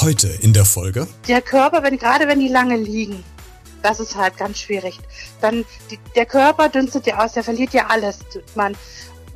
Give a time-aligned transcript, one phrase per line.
[0.00, 1.06] Heute in der Folge.
[1.28, 3.22] Der Körper, wenn gerade wenn die lange liegen,
[3.82, 4.98] das ist halt ganz schwierig.
[5.40, 8.18] Dann die, der Körper dünstet ja aus, der verliert ja alles.
[8.54, 8.76] Man,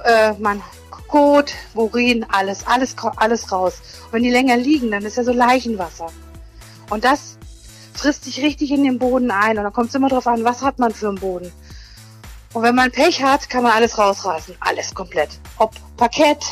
[0.04, 0.62] äh, man
[1.08, 3.80] Kot, Urin, alles, alles, alles raus.
[4.06, 6.08] Und wenn die länger liegen, dann ist ja so Leichenwasser.
[6.90, 7.38] Und das
[7.94, 9.56] frisst sich richtig in den Boden ein.
[9.56, 11.52] Und dann kommt es immer darauf an, was hat man für einen Boden.
[12.52, 14.56] Und wenn man Pech hat, kann man alles rausreißen.
[14.60, 15.30] Alles komplett.
[15.58, 16.44] Ob Parkett,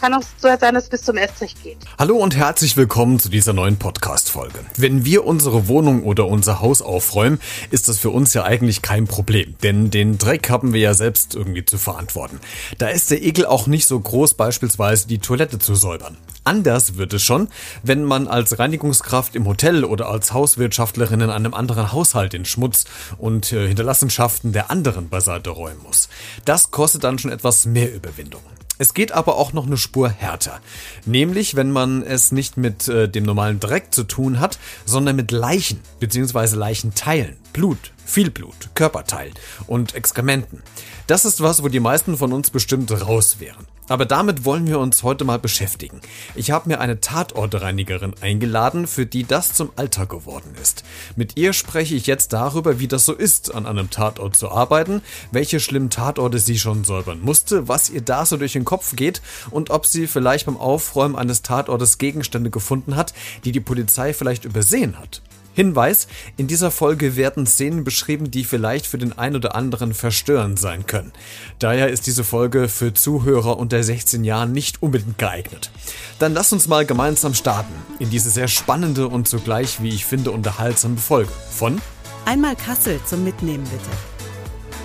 [0.00, 1.78] kann auch so sein, dass es bis zum Estrich geht.
[1.98, 4.60] Hallo und herzlich willkommen zu dieser neuen Podcast-Folge.
[4.76, 9.06] Wenn wir unsere Wohnung oder unser Haus aufräumen, ist das für uns ja eigentlich kein
[9.06, 12.38] Problem, denn den Dreck haben wir ja selbst irgendwie zu verantworten.
[12.78, 16.16] Da ist der Ekel auch nicht so groß, beispielsweise die Toilette zu säubern.
[16.44, 17.48] Anders wird es schon,
[17.82, 22.84] wenn man als Reinigungskraft im Hotel oder als Hauswirtschaftlerin in einem anderen Haushalt den Schmutz
[23.18, 26.08] und äh, Hinterlassenschaften der anderen beiseite räumen muss.
[26.44, 28.40] Das kostet dann schon etwas mehr Überwindung.
[28.78, 30.60] Es geht aber auch noch eine Spur härter.
[31.04, 35.32] Nämlich, wenn man es nicht mit äh, dem normalen Dreck zu tun hat, sondern mit
[35.32, 36.56] Leichen bzw.
[36.56, 39.34] Leichenteilen, Blut, viel Blut, Körperteilen
[39.66, 40.62] und Exkrementen.
[41.08, 43.66] Das ist was, wo die meisten von uns bestimmt raus wären.
[43.88, 46.00] Aber damit wollen wir uns heute mal beschäftigen.
[46.34, 50.84] Ich habe mir eine Tatortreinigerin eingeladen, für die das zum Alltag geworden ist.
[51.16, 55.02] Mit ihr spreche ich jetzt darüber, wie das so ist, an einem Tatort zu arbeiten,
[55.32, 59.22] welche schlimmen Tatorte sie schon säubern musste, was ihr da so durch den Kopf geht
[59.50, 64.44] und ob sie vielleicht beim Aufräumen eines Tatortes Gegenstände gefunden hat, die die Polizei vielleicht
[64.44, 65.22] übersehen hat.
[65.58, 66.06] Hinweis,
[66.36, 70.86] in dieser Folge werden Szenen beschrieben, die vielleicht für den ein oder anderen verstörend sein
[70.86, 71.12] können.
[71.58, 75.72] Daher ist diese Folge für Zuhörer unter 16 Jahren nicht unbedingt geeignet.
[76.20, 80.30] Dann lass uns mal gemeinsam starten in diese sehr spannende und zugleich, wie ich finde,
[80.30, 81.80] unterhaltsame Folge von
[82.24, 83.90] Einmal Kassel zum Mitnehmen bitte.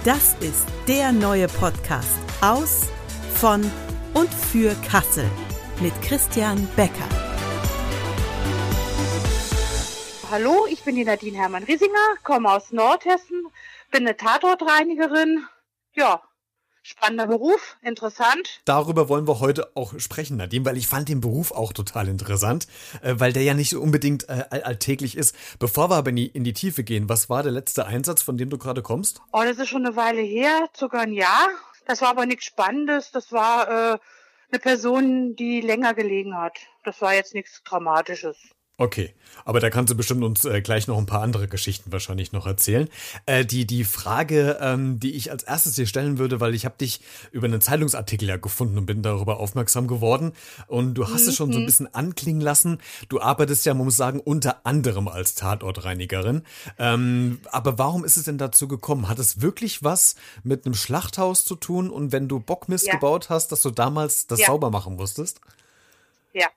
[0.04, 2.08] Das ist der neue Podcast
[2.42, 2.88] aus,
[3.36, 3.62] von
[4.16, 5.30] und für Kassel
[5.84, 7.33] mit Christian Becker.
[10.34, 13.46] Hallo, ich bin die Nadine Hermann-Riesinger, komme aus Nordhessen,
[13.92, 15.46] bin eine Tatortreinigerin.
[15.94, 16.24] Ja,
[16.82, 18.60] spannender Beruf, interessant.
[18.66, 22.66] Darüber wollen wir heute auch sprechen, Nadine, weil ich fand den Beruf auch total interessant,
[23.04, 25.36] äh, weil der ja nicht so unbedingt äh, alltäglich ist.
[25.60, 28.58] Bevor wir aber in die, Tiefe gehen, was war der letzte Einsatz, von dem du
[28.58, 29.22] gerade kommst?
[29.34, 31.48] Oh, das ist schon eine Weile her, sogar ein Jahr.
[31.86, 33.12] Das war aber nichts Spannendes.
[33.12, 34.00] Das war äh,
[34.50, 36.58] eine Person, die länger gelegen hat.
[36.84, 38.36] Das war jetzt nichts Dramatisches.
[38.78, 39.13] Okay,
[39.45, 42.47] aber da kannst du bestimmt uns äh, gleich noch ein paar andere Geschichten wahrscheinlich noch
[42.47, 42.89] erzählen.
[43.28, 46.75] Äh, die, die Frage, ähm, die ich als erstes dir stellen würde, weil ich habe
[46.79, 47.01] dich
[47.31, 50.34] über einen Zeitungsartikel ja gefunden und bin darüber aufmerksam geworden.
[50.66, 51.29] Und du hast mhm.
[51.29, 51.67] es schon so ein mhm.
[51.67, 52.79] bisschen anklingen lassen.
[53.09, 56.41] Du arbeitest ja, man muss sagen, unter anderem als Tatortreinigerin.
[56.79, 59.07] Ähm, aber warum ist es denn dazu gekommen?
[59.07, 61.91] Hat es wirklich was mit einem Schlachthaus zu tun?
[61.91, 62.94] Und wenn du Bockmist ja.
[62.94, 64.47] gebaut hast, dass du damals das ja.
[64.47, 65.41] sauber machen musstest?
[66.34, 66.47] Ja,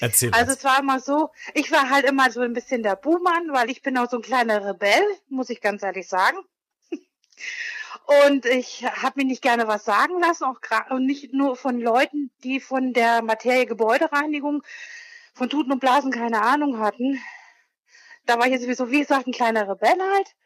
[0.00, 3.52] Erzähl also es war immer so, ich war halt immer so ein bisschen der Buhmann,
[3.52, 6.36] weil ich bin auch so ein kleiner Rebell, muss ich ganz ehrlich sagen.
[8.28, 12.30] Und ich habe mir nicht gerne was sagen lassen, auch und nicht nur von Leuten,
[12.44, 14.62] die von der Materie Gebäudereinigung,
[15.34, 17.20] von Tuten und Blasen keine Ahnung hatten.
[18.24, 20.36] Da war ich sowieso, wie gesagt, ein kleiner Rebell halt.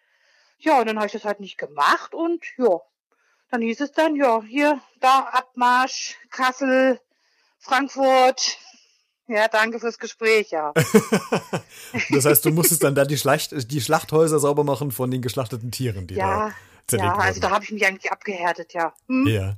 [0.58, 2.80] Ja, und dann habe ich das halt nicht gemacht und ja,
[3.50, 7.00] dann hieß es dann, ja, hier, da, Abmarsch, Kassel,
[7.58, 8.58] Frankfurt,
[9.30, 10.72] ja, danke fürs Gespräch, ja.
[12.10, 15.70] das heißt, du musstest dann da die, Schlacht, die Schlachthäuser sauber machen von den geschlachteten
[15.70, 16.52] Tieren, die ja,
[16.88, 18.92] da Ja, also da habe ich mich eigentlich abgehärtet, ja.
[19.06, 19.26] Hm?
[19.28, 19.56] ja.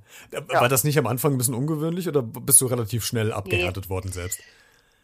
[0.49, 3.91] War das nicht am Anfang ein bisschen ungewöhnlich oder bist du relativ schnell abgehärtet nee.
[3.91, 4.41] worden selbst?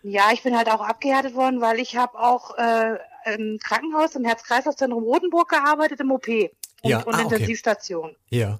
[0.02, 2.98] Ja, ich bin halt auch abgehärtet worden, weil ich habe auch äh,
[3.34, 6.50] im Krankenhaus, im Herz-Kreislauf-Zentrum Rotenburg gearbeitet, im OP und,
[6.82, 7.02] ja.
[7.02, 8.10] und ah, Intensivstation.
[8.10, 8.38] Okay.
[8.38, 8.58] Ja.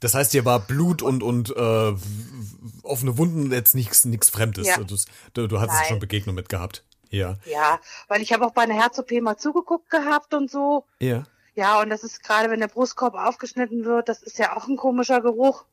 [0.00, 1.92] Das heißt, hier war Blut und, und äh,
[2.82, 4.66] offene Wunden jetzt nichts nichts Fremdes.
[4.66, 4.78] Ja.
[5.34, 6.84] Du, du hattest schon Begegnung mit gehabt.
[7.10, 7.36] Ja.
[7.44, 10.84] Ja, weil ich habe auch bei einer Herz-OP mal zugeguckt gehabt und so.
[11.00, 11.24] Ja.
[11.54, 14.76] Ja, und das ist gerade, wenn der Brustkorb aufgeschnitten wird, das ist ja auch ein
[14.76, 15.64] komischer Geruch.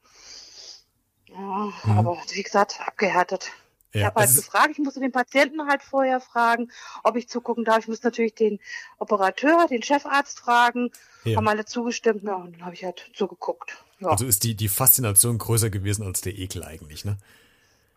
[1.27, 1.97] Ja, mhm.
[1.97, 3.51] aber wie gesagt, abgehärtet.
[3.93, 6.71] Ja, ich habe halt gefragt, ich musste den Patienten halt vorher fragen,
[7.03, 7.79] ob ich zugucken darf.
[7.79, 8.59] Ich muss natürlich den
[8.97, 10.91] Operateur, den Chefarzt fragen.
[11.23, 11.37] Ja.
[11.37, 13.77] Haben alle zugestimmt, ja, und dann habe ich halt zugeguckt.
[13.99, 14.09] Ja.
[14.09, 17.17] Also ist die, die Faszination größer gewesen als der Ekel eigentlich, ne?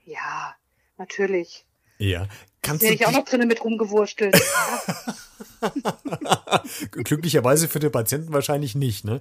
[0.05, 0.55] Ja,
[0.97, 1.67] natürlich.
[1.99, 2.27] Ja.
[2.63, 4.41] Kannst Wäre ich auch noch drinnen mit rumgewurstelt.
[6.91, 9.21] Glücklicherweise für den Patienten wahrscheinlich nicht, ne?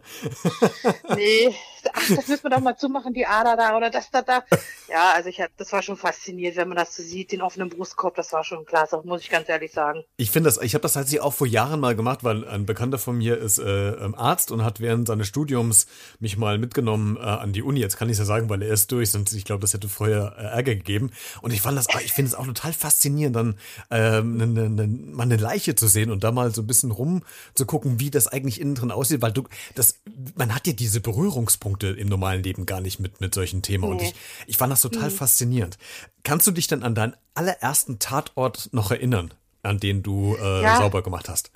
[1.15, 1.53] nee,
[1.93, 4.43] ach, das müssen wir doch mal zumachen, die Ader da oder das da da.
[4.89, 7.69] Ja, also ich hab, das war schon faszinierend, wenn man das so sieht, den offenen
[7.69, 10.03] Brustkorb, das war schon klasse, muss ich ganz ehrlich sagen.
[10.17, 12.97] Ich finde das, ich habe das tatsächlich auch vor Jahren mal gemacht, weil ein Bekannter
[12.97, 15.87] von mir ist äh, ähm, Arzt und hat während seines Studiums
[16.19, 17.79] mich mal mitgenommen äh, an die Uni.
[17.79, 19.89] Jetzt kann ich es ja sagen, weil er ist durch, sonst ich glaube, das hätte
[19.89, 21.11] vorher äh, Ärger gegeben.
[21.41, 23.55] Und ich fand das, ich finde es auch total faszinierend, dann
[23.89, 26.91] ähm, ne, ne, ne, mal eine Leiche zu sehen und da mal so ein bisschen
[26.91, 27.23] rum
[27.53, 29.43] zu gucken, wie das eigentlich innen drin aussieht, weil du,
[29.75, 29.95] das,
[30.35, 33.85] man hat ja diese Berührungspunkte im normalen Leben gar nicht mit, mit solchen Themen.
[33.85, 33.91] Nee.
[33.91, 34.15] Und ich,
[34.47, 35.15] ich fand das total mhm.
[35.15, 35.77] faszinierend.
[36.23, 39.33] Kannst du dich denn an deinen allerersten Tatort noch erinnern,
[39.63, 40.77] an den du äh, ja.
[40.77, 41.51] sauber gemacht hast?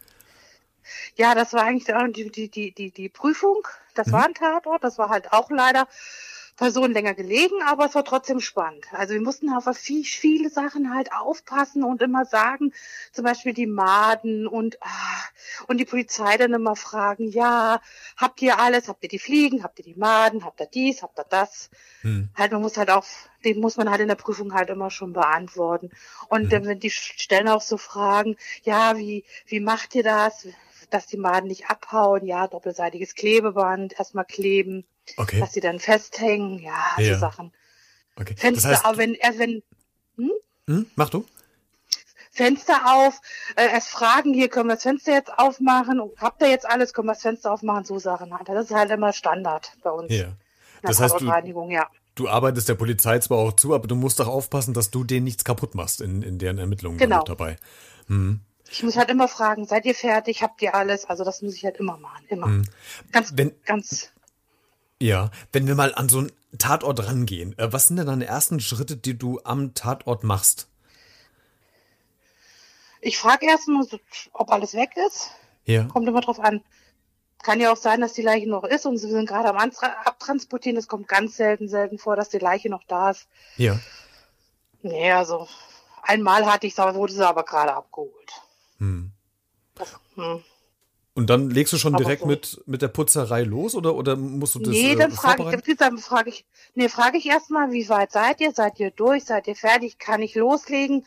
[1.15, 3.67] Ja, das war eigentlich die, die, die, die, die Prüfung.
[3.95, 4.11] Das mhm.
[4.11, 4.83] war ein Tatort.
[4.83, 5.87] Das war halt auch leider
[6.55, 8.85] Person länger gelegen, aber es war trotzdem spannend.
[8.91, 12.73] Also wir mussten auf viel, viele Sachen halt aufpassen und immer sagen,
[13.11, 15.23] zum Beispiel die Maden und, ah,
[15.67, 17.81] und die Polizei dann immer fragen, ja,
[18.17, 18.87] habt ihr alles?
[18.87, 19.63] Habt ihr die Fliegen?
[19.63, 20.45] Habt ihr die Maden?
[20.45, 21.01] Habt ihr dies?
[21.01, 21.69] Habt ihr das?
[22.01, 22.29] Hm.
[22.35, 23.05] Halt, man muss halt auch,
[23.43, 25.89] den muss man halt in der Prüfung halt immer schon beantworten.
[26.29, 26.49] Und hm.
[26.49, 30.47] dann, wenn die stellen auch so Fragen, ja, wie, wie macht ihr das?
[30.89, 34.85] dass die Maden nicht abhauen, ja, doppelseitiges Klebeband erstmal kleben,
[35.17, 35.39] okay.
[35.39, 37.19] dass sie dann festhängen, ja, so ja.
[37.19, 37.51] Sachen.
[38.15, 38.35] Okay.
[38.37, 39.63] Fenster, das heißt, aber wenn, erst wenn,
[40.17, 40.31] hm?
[40.67, 41.25] Hm, mach du.
[42.31, 43.21] Fenster auf,
[43.55, 47.07] äh, erst fragen, hier können wir das Fenster jetzt aufmachen, habt ihr jetzt alles, können
[47.07, 48.49] wir das Fenster aufmachen, so Sachen halt.
[48.49, 50.11] Das ist halt immer Standard bei uns.
[50.11, 50.33] Ja.
[50.81, 51.87] Das heißt, du, ja.
[52.15, 55.23] du arbeitest der Polizei zwar auch zu, aber du musst auch aufpassen, dass du denen
[55.25, 57.23] nichts kaputt machst in, in deren Ermittlungen genau.
[57.23, 57.55] dabei.
[58.07, 58.41] Hm.
[58.69, 60.41] Ich muss halt immer fragen, seid ihr fertig?
[60.41, 61.05] Habt ihr alles?
[61.05, 62.47] Also das muss ich halt immer machen, immer.
[62.47, 62.65] Hm.
[63.11, 64.11] Ganz, wenn, ganz.
[65.03, 68.61] Ja, wenn wir mal an so einen Tatort rangehen, äh, was sind denn deine ersten
[68.61, 70.69] Schritte, die du am Tatort machst?
[73.01, 73.85] Ich frage erstmal,
[74.31, 75.31] ob alles weg ist.
[75.65, 75.83] Ja.
[75.89, 76.63] Kommt immer drauf an.
[77.39, 80.77] Kann ja auch sein, dass die Leiche noch ist und sie sind gerade am Abtransportieren.
[80.77, 83.27] Es kommt ganz selten, selten vor, dass die Leiche noch da ist.
[83.57, 83.77] Ja.
[84.83, 85.49] Nee, also
[86.01, 88.31] einmal hatte ich es, wurde sie aber gerade abgeholt.
[88.77, 89.11] Hm.
[90.15, 90.43] hm.
[91.15, 92.27] Und dann legst du schon direkt so.
[92.27, 95.77] mit, mit der Putzerei los oder, oder musst du das Nee, dann äh, frage ich,
[95.77, 98.51] dann frage ich, nee, frage ich erstmal, wie weit seid ihr?
[98.51, 99.25] Seid ihr durch?
[99.25, 99.99] Seid ihr fertig?
[99.99, 101.05] Kann ich loslegen?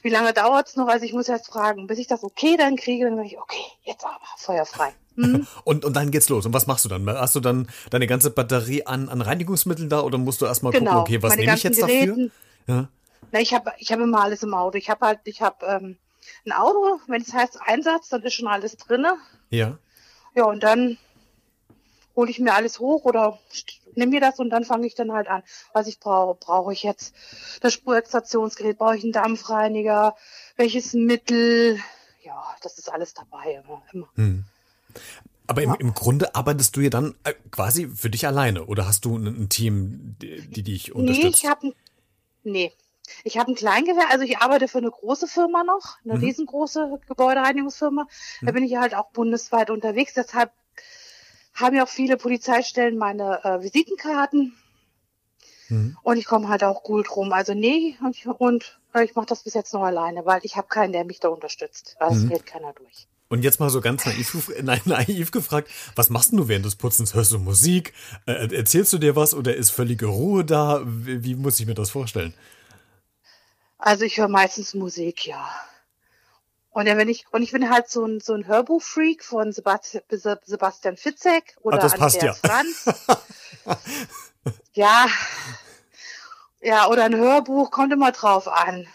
[0.00, 0.88] Wie lange dauert es noch?
[0.88, 3.62] Also ich muss erst fragen, bis ich das okay dann kriege, dann sage ich, okay,
[3.84, 4.94] jetzt aber, feuerfrei.
[5.16, 5.46] Mhm.
[5.64, 6.46] und, und dann geht's los.
[6.46, 7.06] Und was machst du dann?
[7.06, 11.00] Hast du dann deine ganze Batterie an, an Reinigungsmitteln da oder musst du erstmal genau.
[11.00, 12.32] gucken, okay, was nehme ich jetzt Geräten.
[12.66, 12.74] dafür?
[12.74, 12.88] Ja.
[13.32, 14.78] Na, ich habe ich hab immer alles im Auto.
[14.78, 15.96] Ich habe halt, ich habe ähm,
[16.44, 19.16] ein Auto, wenn es heißt Einsatz, dann ist schon alles drinne.
[19.50, 19.78] Ja.
[20.34, 20.98] Ja, und dann
[22.14, 23.38] hole ich mir alles hoch oder
[23.94, 25.42] nehme mir das und dann fange ich dann halt an.
[25.72, 27.14] Was ich brauche, brauche ich jetzt
[27.60, 30.16] das Spurextraktionsgerät, brauche ich einen Dampfreiniger,
[30.56, 31.78] welches Mittel,
[32.22, 33.82] ja, das ist alles dabei immer.
[33.92, 34.08] immer.
[34.14, 34.44] Hm.
[35.46, 39.04] Aber im, im Grunde arbeitest du ja dann äh, quasi für dich alleine oder hast
[39.04, 41.24] du ein, ein Team, die, die dich unterstützt?
[41.24, 41.72] Nee, ich habe
[42.42, 42.72] nee,
[43.24, 46.24] ich habe ein Kleingewerbe, also ich arbeite für eine große Firma noch, eine mhm.
[46.24, 48.04] riesengroße Gebäudereinigungsfirma.
[48.40, 48.46] Mhm.
[48.46, 50.14] Da bin ich halt auch bundesweit unterwegs.
[50.14, 50.52] Deshalb
[51.54, 54.54] haben ja auch viele Polizeistellen meine äh, Visitenkarten.
[55.68, 55.96] Mhm.
[56.02, 57.32] Und ich komme halt auch gut rum.
[57.32, 60.56] Also nee, und, ich, und äh, ich mache das bis jetzt noch alleine, weil ich
[60.56, 61.96] habe keinen, der mich da unterstützt.
[61.98, 62.28] Also es mhm.
[62.28, 63.08] fällt keiner durch.
[63.28, 67.14] Und jetzt mal so ganz naiv, nein, naiv gefragt, was machst du während des Putzens?
[67.14, 67.92] Hörst du Musik?
[68.26, 70.82] Äh, erzählst du dir was oder ist völlige Ruhe da?
[70.84, 72.34] Wie, wie muss ich mir das vorstellen?
[73.78, 75.48] Also ich höre meistens Musik, ja.
[76.70, 80.02] Und wenn ich, und ich bin halt so ein, so ein Hörbuchfreak von Sebastian,
[80.44, 82.34] Sebastian Fitzek oder Ach, das passt ja.
[82.34, 82.84] Franz.
[84.74, 85.06] ja.
[86.60, 88.86] Ja, oder ein Hörbuch, kommt immer drauf an.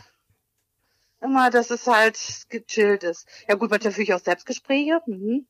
[1.22, 2.20] Immer, dass es halt
[2.50, 3.28] gechillt ist.
[3.48, 5.02] Ja gut, manchmal führe ich auch Selbstgespräche.
[5.06, 5.48] Mhm.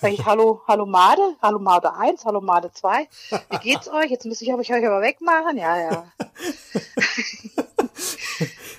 [0.00, 3.08] Sag ich, hallo, hallo Made, hallo Made 1, hallo Made 2.
[3.48, 4.10] Wie geht's euch?
[4.10, 5.56] Jetzt muss ich euch aber wegmachen.
[5.56, 6.12] Ja, ja.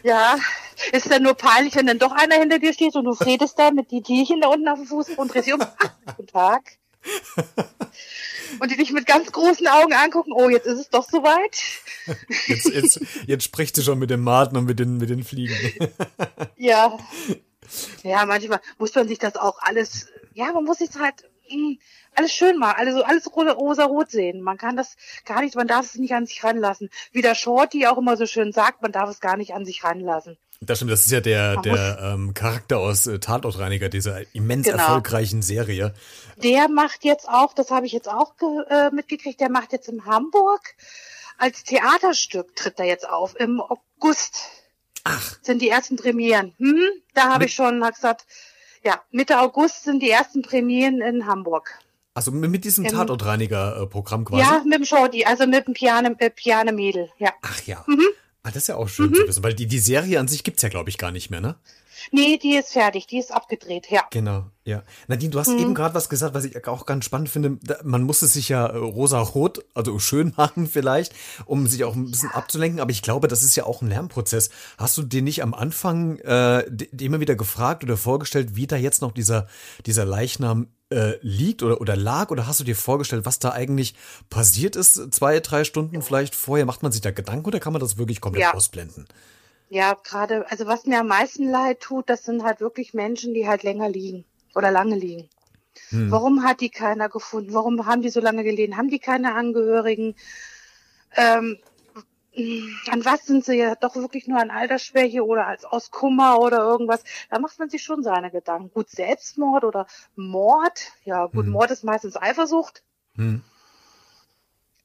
[0.03, 0.37] Ja,
[0.91, 3.71] ist dann nur peinlich, wenn dann doch einer hinter dir steht und du redest da
[3.71, 5.61] mit die Tierchen da unten auf dem Fuß und drehst dich um.
[6.17, 6.77] Guten Tag.
[8.59, 11.57] Und die dich mit ganz großen Augen angucken, oh, jetzt ist es doch soweit.
[12.47, 15.55] Jetzt, jetzt, jetzt sprichst du schon mit dem Maden und mit den, mit den Fliegen.
[16.57, 16.97] Ja.
[18.03, 21.79] Ja, manchmal muss man sich das auch alles, ja, man muss sich halt, mh, hm,
[22.15, 24.41] alles schön machen, alles, alles rosa-rot sehen.
[24.41, 26.89] Man kann das gar nicht, man darf es nicht an sich ranlassen.
[27.11, 29.83] Wie der Shorty auch immer so schön sagt, man darf es gar nicht an sich
[29.83, 30.37] ranlassen.
[30.63, 34.77] Das stimmt, das ist ja der, der ähm, Charakter aus äh, Tatortreiniger, dieser immens genau.
[34.77, 35.95] erfolgreichen Serie.
[36.37, 38.35] Der macht jetzt auch, das habe ich jetzt auch
[38.69, 40.75] äh, mitgekriegt, der macht jetzt in Hamburg
[41.39, 44.43] als Theaterstück, tritt er jetzt auf, im August.
[45.03, 45.39] Ach.
[45.41, 46.53] Sind die ersten Premieren.
[46.59, 48.27] Hm, da habe ich schon hab gesagt,
[48.83, 51.79] ja, Mitte August sind die ersten Premieren in Hamburg.
[52.13, 54.41] Also mit diesem Tatortreiniger-Programm quasi?
[54.41, 57.31] Ja, mit dem Shorty, also mit dem Piane, äh, Piane Mädel, ja.
[57.41, 57.85] Ach ja.
[57.87, 58.05] Mhm.
[58.43, 59.15] Ah, das ist ja auch schön mhm.
[59.15, 61.41] zu wissen, weil die, die Serie an sich gibt's ja, glaube ich, gar nicht mehr,
[61.41, 61.55] ne?
[62.11, 64.03] Nee, die ist fertig, die ist abgedreht, ja.
[64.11, 64.83] Genau, ja.
[65.07, 65.59] Nadine, du hast mhm.
[65.59, 67.57] eben gerade was gesagt, was ich auch ganz spannend finde.
[67.83, 71.13] Man muss es sich ja äh, rosa-rot, also schön machen vielleicht,
[71.45, 72.79] um sich auch ein bisschen abzulenken.
[72.79, 74.49] Aber ich glaube, das ist ja auch ein Lernprozess.
[74.77, 76.61] Hast du dir nicht am Anfang äh,
[76.99, 79.47] immer wieder gefragt oder vorgestellt, wie da jetzt noch dieser,
[79.85, 82.29] dieser Leichnam äh, liegt oder, oder lag?
[82.29, 83.95] Oder hast du dir vorgestellt, was da eigentlich
[84.29, 86.65] passiert ist, zwei, drei Stunden vielleicht vorher?
[86.65, 88.53] Macht man sich da Gedanken oder kann man das wirklich komplett ja.
[88.53, 89.05] ausblenden?
[89.07, 89.15] Ja,
[90.03, 93.63] gerade, also was mir am meisten leid tut, das sind halt wirklich Menschen, die halt
[93.63, 95.29] länger liegen oder lange liegen.
[95.89, 96.11] Hm.
[96.11, 97.53] Warum hat die keiner gefunden?
[97.53, 98.75] Warum haben die so lange gelegen?
[98.75, 100.15] Haben die keine Angehörigen?
[101.15, 101.57] Ähm,
[102.89, 106.59] an was sind sie ja doch wirklich nur an Altersschwäche oder als aus Kummer oder
[106.59, 107.03] irgendwas?
[107.29, 108.71] Da macht man sich schon seine Gedanken.
[108.73, 109.87] Gut, Selbstmord oder
[110.17, 110.91] Mord.
[111.05, 111.51] Ja, gut, hm.
[111.51, 112.83] Mord ist meistens Eifersucht.
[113.15, 113.41] Hm.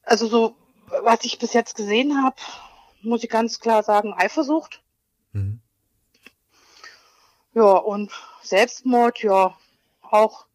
[0.03, 0.55] Also so,
[1.03, 2.37] was ich bis jetzt gesehen habe,
[3.07, 4.81] muss ich ganz klar sagen, Eifersucht.
[5.31, 5.61] Mhm.
[7.53, 8.11] Ja, und
[8.43, 9.57] Selbstmord, ja,
[10.01, 10.45] auch,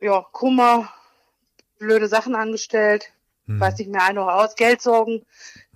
[0.00, 0.92] ja, Kummer,
[1.78, 3.12] blöde Sachen angestellt,
[3.46, 3.60] mhm.
[3.60, 5.24] weiß nicht mehr ein oder aus, Geldsorgen,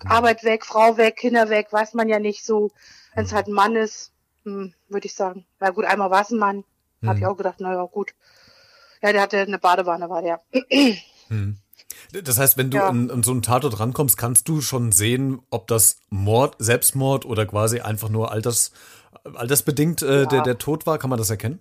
[0.02, 0.10] mhm.
[0.10, 2.72] Arbeit weg, Frau weg, Kinder weg, weiß man ja nicht so.
[3.14, 3.36] Wenn es mhm.
[3.36, 4.12] halt ein Mann ist,
[4.44, 5.46] hm, würde ich sagen.
[5.60, 6.64] Na gut, einmal war es ein Mann,
[7.00, 7.08] mhm.
[7.08, 8.14] habe ich auch gedacht, naja, gut.
[9.00, 10.42] Ja, der hatte eine Badewanne, war der.
[11.28, 11.58] Mhm.
[12.12, 12.88] Das heißt, wenn du ja.
[12.88, 17.46] an, an, so einen Tatort rankommst, kannst du schon sehen, ob das Mord, Selbstmord oder
[17.46, 18.72] quasi einfach nur alters,
[19.34, 20.26] altersbedingt äh, ja.
[20.26, 20.98] der, der Tod war.
[20.98, 21.60] Kann man das erkennen?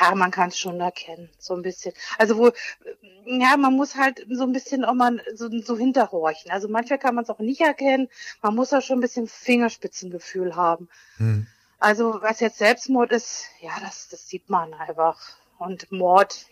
[0.00, 1.92] Ja, man kann es schon erkennen, so ein bisschen.
[2.16, 2.52] Also wo,
[3.26, 6.50] ja, man muss halt so ein bisschen auch mal so, so hinterhorchen.
[6.50, 8.08] Also manchmal kann man es auch nicht erkennen.
[8.42, 10.88] Man muss auch schon ein bisschen Fingerspitzengefühl haben.
[11.16, 11.46] Hm.
[11.78, 15.18] Also was jetzt Selbstmord ist, ja, das, das sieht man einfach.
[15.58, 16.46] Und Mord,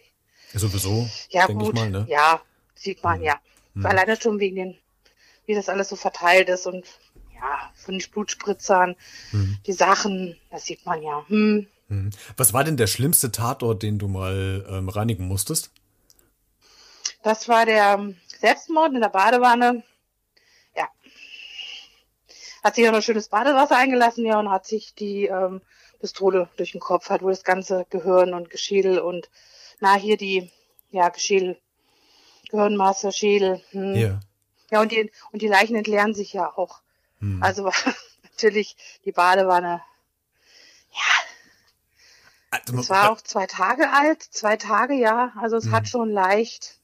[0.54, 2.06] Sowieso, ja, ich mal, ne?
[2.08, 2.40] Ja,
[2.74, 3.24] sieht man, mhm.
[3.24, 3.40] ja.
[3.74, 3.86] Mhm.
[3.86, 4.78] Alleine schon wegen den,
[5.46, 6.86] wie das alles so verteilt ist und
[7.34, 8.96] ja, von den Blutspritzern,
[9.32, 9.58] mhm.
[9.66, 11.24] die Sachen, das sieht man ja.
[11.28, 11.66] Hm.
[11.88, 12.10] Mhm.
[12.36, 15.70] Was war denn der schlimmste Tatort, den du mal ähm, reinigen musstest?
[17.22, 19.82] Das war der Selbstmord in der Badewanne.
[20.76, 20.88] Ja.
[22.62, 25.60] Hat sich auch noch schönes Badewasser eingelassen, ja, und hat sich die ähm,
[26.00, 29.30] Pistole durch den Kopf, hat wohl das ganze Gehirn und Geschädel und
[29.80, 30.50] na, hier die,
[30.90, 31.58] ja, Schädel,
[32.50, 33.62] Gehirnmasse, Schädel.
[33.70, 33.94] Hm.
[33.94, 34.20] Ja.
[34.70, 36.80] Ja, und die, und die Leichen entleeren sich ja auch.
[37.20, 37.42] Hm.
[37.42, 37.70] Also
[38.22, 39.82] natürlich die Badewanne.
[40.92, 41.00] Ja.
[42.50, 45.32] Also, es war auch zwei Tage alt, zwei Tage, ja.
[45.40, 45.72] Also es hm.
[45.72, 46.78] hat schon leicht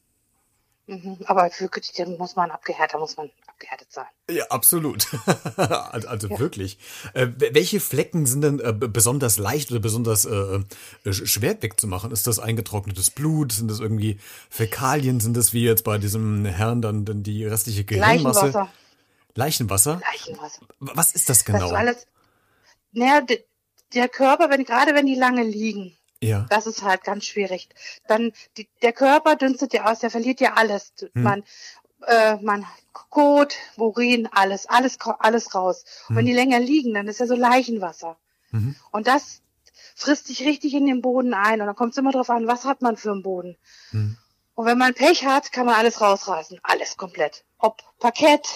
[0.87, 4.07] Mhm, aber wirklich, dann muss man abgehärtet, muss man abgehärtet sein.
[4.31, 5.07] Ja, absolut.
[5.57, 6.39] also, also ja.
[6.39, 6.79] wirklich.
[7.15, 10.61] Äh, welche Flecken sind denn äh, besonders leicht oder besonders äh,
[11.05, 12.11] äh schwer wegzumachen?
[12.11, 13.53] Ist das eingetrocknetes Blut?
[13.53, 14.19] Sind das irgendwie
[14.51, 15.21] Fäkalien?
[15.21, 18.41] Sind das wie jetzt bei diesem Herrn dann, dann die restliche Gehirnmasse?
[18.41, 18.73] Leichenwasser.
[19.35, 20.01] Leichenwasser?
[20.13, 20.63] Leichenwasser.
[20.81, 21.61] Was ist das genau?
[21.61, 22.07] Das ist alles,
[22.93, 23.25] naja,
[23.95, 26.47] der Körper, wenn, gerade wenn die lange liegen, ja.
[26.49, 27.69] Das ist halt ganz schwierig.
[28.09, 30.95] Dann die, der Körper dünstet ja aus, der verliert ja alles.
[31.13, 31.23] Hm.
[31.23, 31.45] Man
[32.07, 32.67] äh, man
[33.11, 35.85] Kot, Urin, alles, alles, alles raus.
[36.09, 38.17] Und wenn die länger liegen, dann ist ja so Leichenwasser.
[38.51, 38.75] Mhm.
[38.91, 39.41] Und das
[39.95, 41.61] frisst sich richtig in den Boden ein.
[41.61, 43.57] Und dann kommt es immer darauf an, was hat man für einen Boden.
[43.93, 44.17] Mhm.
[44.55, 46.61] Und wenn man Pech hat, kann man alles rausreißen.
[46.63, 47.45] Alles komplett.
[47.59, 48.47] Ob Parkett,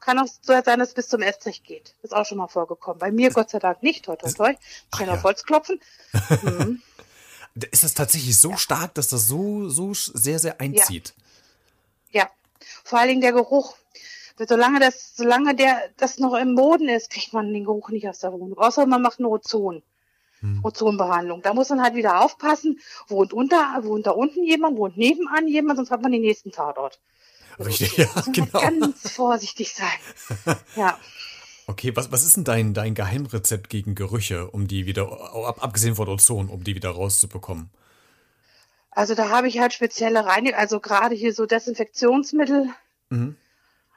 [0.00, 1.94] kann auch so sein, dass es bis zum Estrich geht.
[2.02, 2.98] Ist auch schon mal vorgekommen.
[2.98, 4.50] Bei mir Gott sei Dank nicht, toi toi toi.
[4.50, 5.80] Ich kann auf Holz klopfen.
[6.42, 6.82] Mhm.
[7.72, 11.14] Ist das tatsächlich so stark, dass das so, so sehr, sehr einzieht?
[12.10, 12.22] Ja.
[12.22, 12.30] ja.
[12.84, 13.76] Vor allen Dingen der Geruch.
[14.38, 18.20] Solange das, solange der, das noch im Boden ist, kriegt man den Geruch nicht aus
[18.20, 18.56] der Wohnung.
[18.56, 19.82] Außer man macht eine Ozon.
[20.40, 20.60] Hm.
[20.62, 21.42] Ozonbehandlung.
[21.42, 25.78] Da muss man halt wieder aufpassen, wohnt unter, wohnt da unten jemand, wohnt nebenan jemand,
[25.78, 27.00] sonst hat man den nächsten Tatort.
[27.58, 28.60] Richtig, ja, genau.
[28.60, 30.56] Ganz vorsichtig sein.
[30.76, 30.98] Ja.
[31.66, 35.10] Okay, was, was ist denn dein, dein Geheimrezept gegen Gerüche, um die wieder,
[35.46, 37.68] ab, abgesehen von Ozon, um die wieder rauszubekommen?
[38.90, 42.70] Also da habe ich halt spezielle Reinigung, also gerade hier so Desinfektionsmittel
[43.10, 43.36] mhm.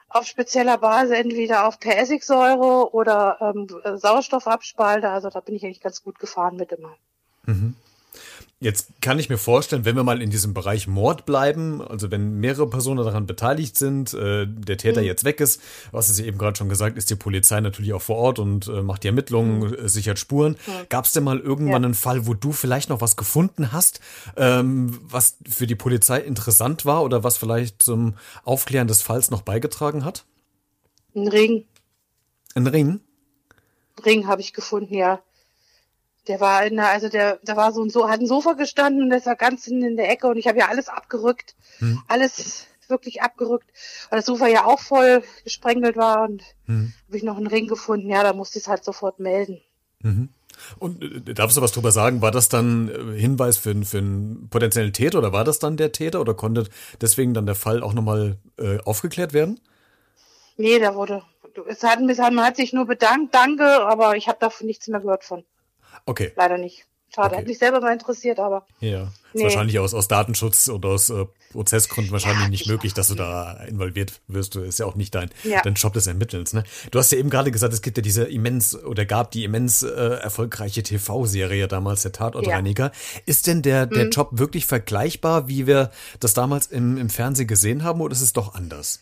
[0.08, 3.66] auf spezieller Basis, entweder auf per Essigsäure oder ähm,
[3.98, 5.10] Sauerstoffabspalter.
[5.10, 6.94] Also da bin ich eigentlich ganz gut gefahren mit immer.
[7.46, 7.74] Mhm.
[8.62, 12.38] Jetzt kann ich mir vorstellen, wenn wir mal in diesem Bereich Mord bleiben, also wenn
[12.38, 15.08] mehrere Personen daran beteiligt sind, äh, der Täter mhm.
[15.08, 18.02] jetzt weg ist, was ist ja eben gerade schon gesagt, ist die Polizei natürlich auch
[18.02, 19.74] vor Ort und äh, macht die Ermittlungen, mhm.
[19.74, 20.52] Äh, sichert Spuren.
[20.52, 20.86] Mhm.
[20.90, 21.86] Gab es denn mal irgendwann ja.
[21.86, 23.98] einen Fall, wo du vielleicht noch was gefunden hast,
[24.36, 28.14] ähm, was für die Polizei interessant war oder was vielleicht zum
[28.44, 30.24] Aufklären des Falls noch beigetragen hat?
[31.16, 31.64] Ein Ring.
[32.54, 33.00] Ein Ring?
[34.04, 35.20] Ring habe ich gefunden, ja.
[36.28, 39.02] Der war in der, also der, da war so ein so, hat ein Sofa gestanden
[39.02, 41.56] und das war ganz hinten in der Ecke und ich habe ja alles abgerückt.
[41.78, 42.00] Hm.
[42.08, 43.70] Alles wirklich abgerückt,
[44.10, 46.92] weil das Sofa ja auch voll gesprengelt war und hm.
[47.06, 48.08] habe ich noch einen Ring gefunden.
[48.08, 49.60] Ja, da musste ich es halt sofort melden.
[50.00, 50.28] Mhm.
[50.78, 52.22] Und äh, darfst du was drüber sagen?
[52.22, 55.92] War das dann äh, Hinweis für, für einen potenziellen Täter oder war das dann der
[55.92, 56.66] Täter oder konnte
[57.00, 59.60] deswegen dann der Fall auch nochmal äh, aufgeklärt werden?
[60.56, 61.22] Nee, da wurde,
[61.66, 65.24] es hat, man hat sich nur bedankt, danke, aber ich habe davon nichts mehr gehört
[65.24, 65.44] von.
[66.06, 66.32] Okay.
[66.36, 66.86] Leider nicht.
[67.14, 67.36] Schade, okay.
[67.42, 68.66] hat mich selber mal interessiert, aber.
[68.80, 69.40] Ja, nee.
[69.40, 73.14] ist wahrscheinlich aus, aus Datenschutz oder aus äh, Prozessgründen wahrscheinlich ja, nicht möglich, dass du
[73.14, 74.54] da involviert wirst.
[74.54, 75.60] Du ist ja auch nicht dein, ja.
[75.60, 76.54] dein Job des Ermittelns.
[76.54, 76.64] Ne?
[76.90, 79.82] Du hast ja eben gerade gesagt, es gibt ja diese immens oder gab die immens
[79.82, 82.86] äh, erfolgreiche TV-Serie damals, der Tatortreiniger.
[82.86, 83.20] Ja.
[83.26, 84.10] Ist denn der, der mhm.
[84.10, 88.32] Job wirklich vergleichbar, wie wir das damals im, im Fernsehen gesehen haben, oder ist es
[88.32, 89.00] doch anders?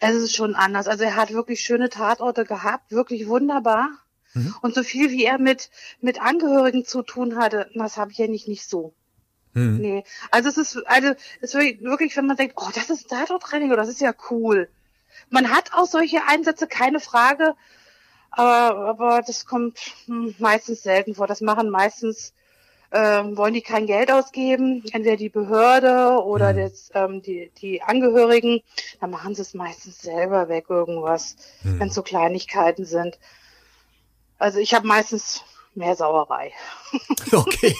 [0.00, 0.88] Es ist schon anders.
[0.88, 3.88] Also er hat wirklich schöne Tatorte gehabt, wirklich wunderbar.
[4.36, 4.54] Mhm.
[4.60, 8.26] Und so viel wie er mit, mit Angehörigen zu tun hatte, das habe ich ja
[8.28, 8.94] nicht, nicht so.
[9.54, 9.78] Mhm.
[9.78, 10.04] Nee.
[10.30, 13.88] Also es ist, also es ist wirklich, wenn man denkt, oh, das ist Tatortreiniger, das
[13.88, 14.68] ist ja cool.
[15.30, 17.54] Man hat auch solche Einsätze, keine Frage,
[18.30, 19.78] aber, aber das kommt
[20.38, 21.26] meistens selten vor.
[21.26, 22.34] Das machen meistens,
[22.92, 26.58] ähm, wollen die kein Geld ausgeben, entweder die Behörde oder mhm.
[26.58, 28.60] das, ähm, die, die Angehörigen,
[29.00, 31.80] dann machen sie es meistens selber weg irgendwas, mhm.
[31.80, 33.18] wenn es so Kleinigkeiten sind.
[34.38, 35.42] Also ich habe meistens
[35.76, 36.52] mehr Sauerei.
[37.32, 37.74] Okay.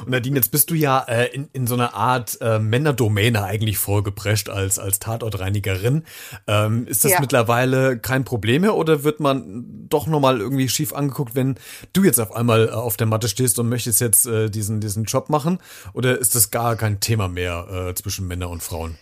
[0.00, 3.76] Und Nadine, jetzt bist du ja äh, in, in so einer Art äh, Männerdomäne eigentlich
[3.76, 6.04] vorgeprescht als, als Tatortreinigerin.
[6.46, 7.20] Ähm, ist das ja.
[7.20, 11.56] mittlerweile kein Problem mehr oder wird man doch nochmal irgendwie schief angeguckt, wenn
[11.92, 15.04] du jetzt auf einmal äh, auf der Matte stehst und möchtest jetzt äh, diesen, diesen
[15.04, 15.58] Job machen?
[15.92, 18.98] Oder ist das gar kein Thema mehr äh, zwischen Männern und Frauen?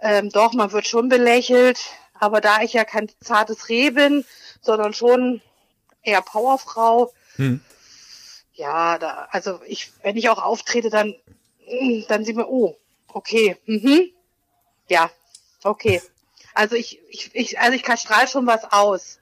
[0.00, 1.78] Ähm, doch, man wird schon belächelt.
[2.18, 4.24] Aber da ich ja kein zartes Reh bin,
[4.60, 5.40] sondern schon
[6.02, 7.12] eher Powerfrau.
[7.36, 7.60] Hm.
[8.54, 11.14] Ja, da, also ich, wenn ich auch auftrete, dann,
[12.08, 12.76] dann sieht man, oh,
[13.08, 14.10] okay, mhm.
[14.88, 15.10] ja,
[15.62, 16.00] okay.
[16.54, 19.18] Also ich, ich, ich, also ich kann strahl schon was aus.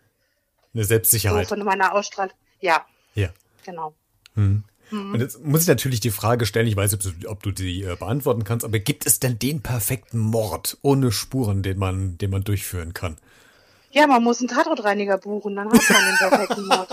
[0.72, 1.48] Eine Selbstsicherheit.
[1.48, 2.34] So von meiner Ausstrahlung.
[2.60, 2.86] Ja.
[3.14, 3.30] Ja.
[3.64, 3.94] Genau.
[4.34, 4.64] Hm.
[4.94, 5.14] Mhm.
[5.14, 7.96] Und jetzt muss ich natürlich die Frage stellen, ich weiß nicht, ob du die äh,
[7.96, 12.44] beantworten kannst, aber gibt es denn den perfekten Mord ohne Spuren, den man, den man
[12.44, 13.16] durchführen kann?
[13.90, 16.88] Ja, man muss einen Tatortreiniger buchen, dann hat man den perfekten Mord.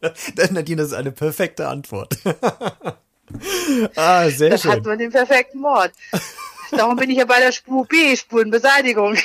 [0.52, 2.16] Nadine, das ist eine perfekte Antwort.
[3.96, 4.70] ah, sehr dann schön.
[4.70, 5.92] Dann hat man den perfekten Mord.
[6.70, 9.16] Darum bin ich ja bei der Spur B, Spurenbeseitigung.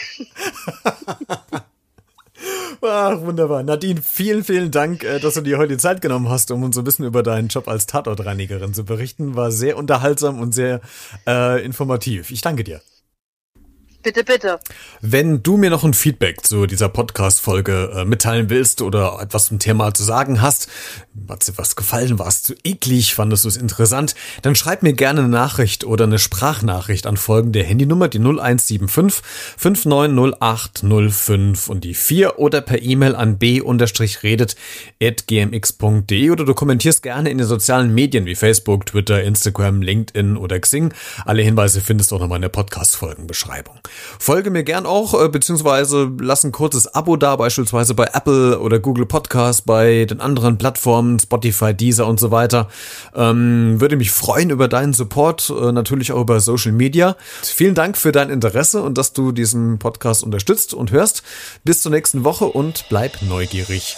[2.82, 3.64] Ach, wunderbar.
[3.64, 6.78] Nadine, vielen, vielen Dank, äh, dass du dir heute die Zeit genommen hast, um uns
[6.78, 9.36] ein bisschen über deinen Job als Tatortreinigerin zu berichten.
[9.36, 10.82] War sehr unterhaltsam und sehr
[11.28, 12.32] äh, informativ.
[12.32, 12.82] Ich danke dir.
[14.04, 14.60] Bitte, bitte.
[15.00, 19.60] Wenn du mir noch ein Feedback zu dieser Podcast-Folge äh, mitteilen willst oder etwas zum
[19.60, 20.68] Thema zu sagen hast,
[21.30, 24.92] hat dir was gefallen, war es zu eklig, fandest du es interessant, dann schreib mir
[24.92, 29.22] gerne eine Nachricht oder eine Sprachnachricht an folgende Handynummer, die 0175
[29.58, 37.48] 590805 und die 4 oder per E-Mail an b-redet.gmx.de oder du kommentierst gerne in den
[37.48, 40.94] sozialen Medien wie Facebook, Twitter, Instagram, LinkedIn oder Xing.
[41.24, 43.80] Alle Hinweise findest du auch nochmal in der Podcast-Folgenbeschreibung.
[44.20, 48.80] Folge mir gern auch, äh, beziehungsweise lass ein kurzes Abo da, beispielsweise bei Apple oder
[48.80, 52.70] Google Podcast, bei den anderen Plattformen, Spotify, Deezer und so weiter.
[53.16, 57.16] Ähm, würde mich freuen über deinen Support, äh, natürlich auch über Social Media.
[57.42, 61.24] Vielen Dank für dein Interesse und dass du diesen Podcast unterstützt und hörst.
[61.64, 63.96] Bis zur nächsten Woche und bleib neugierig.